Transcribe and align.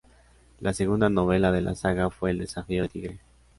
La 0.61 0.73
segunda 0.73 1.09
novela 1.09 1.51
de 1.51 1.61
la 1.61 1.75
saga 1.75 2.09
fue 2.09 2.31
El 2.31 2.39
Desafió 2.39 2.81
del 2.81 2.89
Tigre. 2.91 3.19